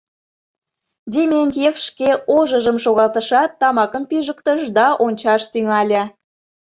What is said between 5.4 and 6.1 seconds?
тӱҥале.